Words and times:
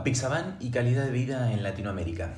Apixaban 0.00 0.56
y 0.60 0.70
calidad 0.70 1.04
de 1.04 1.10
vida 1.10 1.52
en 1.52 1.62
Latinoamérica. 1.62 2.32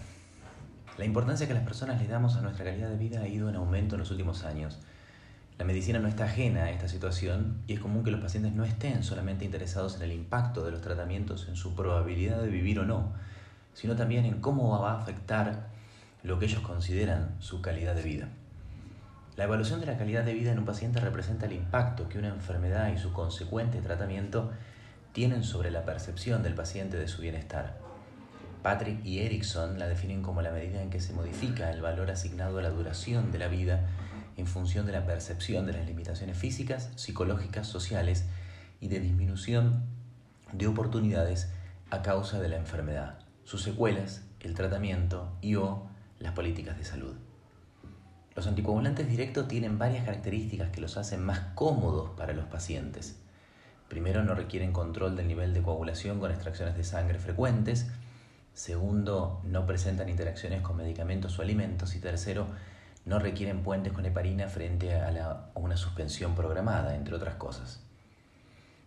La 0.99 1.05
importancia 1.05 1.47
que 1.47 1.55
las 1.55 1.63
personas 1.63 2.03
le 2.03 2.09
damos 2.09 2.35
a 2.35 2.41
nuestra 2.41 2.65
calidad 2.65 2.89
de 2.89 2.97
vida 2.97 3.21
ha 3.21 3.29
ido 3.29 3.49
en 3.49 3.55
aumento 3.55 3.95
en 3.95 4.01
los 4.01 4.11
últimos 4.11 4.43
años. 4.43 4.81
La 5.59 5.65
medicina 5.65 6.01
no 6.01 6.09
está 6.09 6.25
ajena 6.25 6.65
a 6.65 6.71
esta 6.73 6.89
situación 6.89 7.63
y 7.69 7.75
es 7.75 7.79
común 7.79 8.03
que 8.03 8.11
los 8.11 8.21
pacientes 8.21 8.53
no 8.53 8.65
estén 8.65 9.05
solamente 9.05 9.45
interesados 9.45 9.95
en 9.95 10.03
el 10.03 10.11
impacto 10.11 10.65
de 10.65 10.73
los 10.73 10.81
tratamientos 10.81 11.47
en 11.49 11.55
su 11.55 11.77
probabilidad 11.77 12.43
de 12.43 12.49
vivir 12.49 12.81
o 12.81 12.85
no, 12.85 13.13
sino 13.75 13.95
también 13.95 14.25
en 14.25 14.41
cómo 14.41 14.81
va 14.81 14.95
a 14.95 15.01
afectar 15.01 15.69
lo 16.25 16.41
que 16.41 16.47
ellos 16.47 16.63
consideran 16.63 17.37
su 17.39 17.63
calidad 17.63 17.95
de 17.95 18.03
vida. 18.03 18.29
La 19.37 19.45
evaluación 19.45 19.79
de 19.79 19.87
la 19.87 19.97
calidad 19.97 20.25
de 20.25 20.35
vida 20.35 20.51
en 20.51 20.59
un 20.59 20.65
paciente 20.65 20.99
representa 20.99 21.47
el 21.47 21.53
impacto 21.53 22.09
que 22.09 22.19
una 22.19 22.27
enfermedad 22.31 22.93
y 22.93 22.99
su 22.99 23.13
consecuente 23.13 23.81
tratamiento 23.81 24.51
tienen 25.13 25.45
sobre 25.45 25.71
la 25.71 25.85
percepción 25.85 26.43
del 26.43 26.55
paciente 26.55 26.97
de 26.97 27.09
su 27.09 27.23
bienestar. 27.23 27.79
Patrick 28.63 29.05
y 29.05 29.21
Erickson 29.21 29.79
la 29.79 29.89
definen 29.89 30.23
como 30.23 30.41
la 30.41 30.53
medida 30.53 30.83
en 30.83 30.91
que 30.91 31.01
se 31.01 31.13
modifica 31.13 31.71
el 31.71 31.83
valor 31.83 32.11
asignado 32.11 32.59
a 32.59 32.63
la 32.63 32.71
duración 32.71 33.33
de 33.33 33.39
la 33.39 33.49
vida 33.49 33.89
en 34.37 34.47
función 34.47 34.87
de 34.87 34.93
la 34.93 35.05
percepción 35.05 35.67
de 35.67 35.73
las 35.73 35.87
limitaciones 35.87 36.39
físicas, 36.39 36.91
psicológicas, 36.97 37.67
sociales 37.67 38.25
y 38.81 38.89
de 38.89 39.01
disminución 39.01 39.85
de 40.53 40.67
oportunidades 40.67 41.51
a 41.91 42.03
causa 42.03 42.41
de 42.41 42.49
la 42.49 42.57
enfermedad, 42.57 43.19
sus 43.45 43.63
secuelas, 43.63 44.23
el 44.41 44.55
tratamiento 44.55 45.37
y 45.41 45.57
o 45.57 45.87
las 46.19 46.33
políticas 46.33 46.79
de 46.79 46.85
salud. 46.85 47.15
Los 48.35 48.47
anticoagulantes 48.47 49.09
directos 49.09 49.47
tienen 49.49 49.79
varias 49.79 50.05
características 50.05 50.71
que 50.71 50.81
los 50.81 50.97
hacen 50.97 51.23
más 51.23 51.41
cómodos 51.55 52.11
para 52.17 52.33
los 52.33 52.47
pacientes. 52.47 53.19
Primero, 53.93 54.25
no 54.25 54.35
requieren 54.35 54.73
control 54.73 55.17
del 55.17 55.29
nivel 55.29 55.53
de 55.53 55.61
coagulación 55.61 56.19
con 56.19 56.31
extracciones 56.31 56.75
de 56.79 56.83
sangre 56.83 57.19
frecuentes. 57.19 57.91
Segundo, 58.55 59.43
no 59.45 59.67
presentan 59.67 60.09
interacciones 60.09 60.63
con 60.63 60.79
medicamentos 60.79 61.39
o 61.39 61.43
alimentos. 61.43 61.95
Y 61.95 61.99
tercero, 61.99 62.47
no 63.05 63.19
requieren 63.19 63.63
puentes 63.63 63.93
con 63.93 64.07
heparina 64.07 64.49
frente 64.49 64.95
a, 64.95 65.51
una 65.57 65.77
suspensión 65.77 66.35
programada, 66.35 66.97
entre 66.97 67.15
otras 67.15 67.35
cosas. 67.35 67.83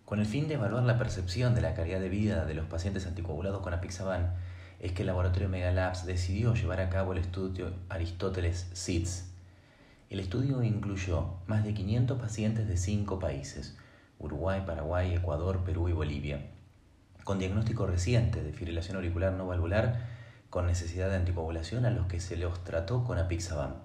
Con 0.05 0.19
el 0.19 0.25
fin 0.25 0.47
de 0.47 0.55
evaluar 0.55 0.81
la 0.81 0.97
percepción 0.97 1.53
de 1.53 1.61
la 1.61 1.75
calidad 1.75 1.99
de 1.99 2.09
vida 2.09 2.45
de 2.45 2.55
los 2.55 2.65
pacientes 2.65 3.05
anticoagulados 3.05 3.61
con 3.61 3.75
apixaban, 3.75 4.33
es 4.79 4.93
que 4.93 5.03
el 5.03 5.07
laboratorio 5.07 5.49
Megalabs 5.49 6.07
decidió 6.07 6.55
llevar 6.55 6.79
a 6.79 6.89
cabo 6.89 7.13
el 7.13 7.19
estudio 7.19 7.73
Aristóteles 7.89 8.71
SIDS. 8.73 9.29
El 10.09 10.19
estudio 10.19 10.63
incluyó 10.63 11.35
más 11.45 11.63
de 11.63 11.75
500 11.75 12.19
pacientes 12.19 12.67
de 12.67 12.77
5 12.77 13.19
países, 13.19 13.77
Uruguay, 14.19 14.63
Paraguay, 14.65 15.13
Ecuador, 15.13 15.63
Perú 15.63 15.89
y 15.89 15.93
Bolivia, 15.93 16.47
con 17.23 17.39
diagnóstico 17.39 17.85
reciente 17.87 18.41
de 18.41 18.53
fibrilación 18.53 18.97
auricular 18.97 19.33
no 19.33 19.47
valvular 19.47 19.99
con 20.49 20.67
necesidad 20.67 21.09
de 21.09 21.17
anticoagulación 21.17 21.85
a 21.85 21.89
los 21.89 22.07
que 22.07 22.19
se 22.19 22.37
los 22.37 22.63
trató 22.63 23.03
con 23.03 23.17
apixaban. 23.17 23.75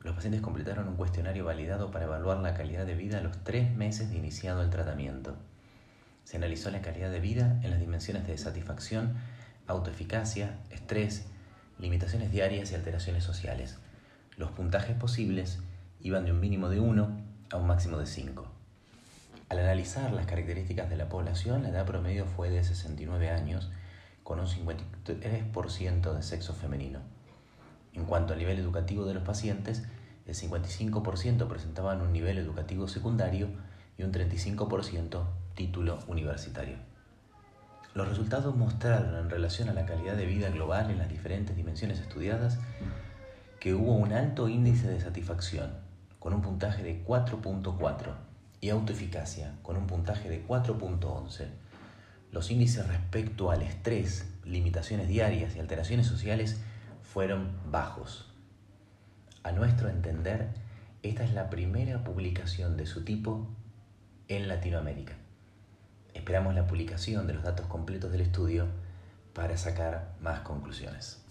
Los 0.00 0.14
pacientes 0.14 0.40
completaron 0.40 0.88
un 0.88 0.96
cuestionario 0.96 1.44
validado 1.44 1.90
para 1.90 2.04
evaluar 2.04 2.38
la 2.38 2.54
calidad 2.54 2.86
de 2.86 2.94
vida 2.94 3.18
a 3.18 3.22
los 3.22 3.42
tres 3.42 3.74
meses 3.74 4.10
de 4.10 4.16
iniciado 4.16 4.62
el 4.62 4.70
tratamiento. 4.70 5.36
Se 6.24 6.36
analizó 6.36 6.70
la 6.70 6.80
calidad 6.80 7.10
de 7.10 7.20
vida 7.20 7.60
en 7.62 7.70
las 7.70 7.80
dimensiones 7.80 8.26
de 8.26 8.38
satisfacción, 8.38 9.14
autoeficacia, 9.66 10.58
estrés, 10.70 11.26
limitaciones 11.78 12.30
diarias 12.30 12.70
y 12.70 12.74
alteraciones 12.74 13.24
sociales. 13.24 13.78
Los 14.36 14.50
puntajes 14.52 14.96
posibles 14.96 15.58
iban 16.00 16.24
de 16.24 16.32
un 16.32 16.40
mínimo 16.40 16.68
de 16.68 16.80
1 16.80 17.20
a 17.50 17.56
un 17.56 17.66
máximo 17.66 17.98
de 17.98 18.06
5. 18.06 18.53
Al 19.50 19.58
analizar 19.58 20.10
las 20.12 20.26
características 20.26 20.88
de 20.88 20.96
la 20.96 21.08
población, 21.08 21.62
la 21.62 21.68
edad 21.68 21.84
promedio 21.84 22.24
fue 22.24 22.48
de 22.48 22.64
69 22.64 23.28
años, 23.28 23.70
con 24.22 24.40
un 24.40 24.46
53% 24.46 26.14
de 26.14 26.22
sexo 26.22 26.54
femenino. 26.54 27.00
En 27.92 28.06
cuanto 28.06 28.32
al 28.32 28.38
nivel 28.38 28.58
educativo 28.58 29.04
de 29.04 29.12
los 29.12 29.22
pacientes, 29.22 29.84
el 30.26 30.34
55% 30.34 31.46
presentaban 31.46 32.00
un 32.00 32.12
nivel 32.12 32.38
educativo 32.38 32.88
secundario 32.88 33.48
y 33.98 34.02
un 34.02 34.12
35% 34.12 35.26
título 35.54 35.98
universitario. 36.08 36.78
Los 37.92 38.08
resultados 38.08 38.56
mostraron 38.56 39.14
en 39.14 39.30
relación 39.30 39.68
a 39.68 39.74
la 39.74 39.84
calidad 39.84 40.16
de 40.16 40.26
vida 40.26 40.48
global 40.48 40.90
en 40.90 40.98
las 40.98 41.10
diferentes 41.10 41.54
dimensiones 41.54 42.00
estudiadas 42.00 42.58
que 43.60 43.74
hubo 43.74 43.92
un 43.94 44.12
alto 44.12 44.48
índice 44.48 44.88
de 44.88 45.00
satisfacción, 45.00 45.70
con 46.18 46.32
un 46.32 46.40
puntaje 46.40 46.82
de 46.82 47.04
4.4 47.04 48.33
y 48.64 48.70
autoeficacia 48.70 49.58
con 49.62 49.76
un 49.76 49.86
puntaje 49.86 50.30
de 50.30 50.42
4.11. 50.48 51.48
Los 52.32 52.50
índices 52.50 52.88
respecto 52.88 53.50
al 53.50 53.60
estrés, 53.60 54.26
limitaciones 54.42 55.06
diarias 55.06 55.54
y 55.54 55.58
alteraciones 55.58 56.06
sociales 56.06 56.62
fueron 57.02 57.50
bajos. 57.70 58.32
A 59.42 59.52
nuestro 59.52 59.90
entender, 59.90 60.48
esta 61.02 61.24
es 61.24 61.34
la 61.34 61.50
primera 61.50 62.04
publicación 62.04 62.78
de 62.78 62.86
su 62.86 63.04
tipo 63.04 63.46
en 64.28 64.48
Latinoamérica. 64.48 65.12
Esperamos 66.14 66.54
la 66.54 66.66
publicación 66.66 67.26
de 67.26 67.34
los 67.34 67.44
datos 67.44 67.66
completos 67.66 68.12
del 68.12 68.22
estudio 68.22 68.68
para 69.34 69.58
sacar 69.58 70.14
más 70.22 70.40
conclusiones. 70.40 71.22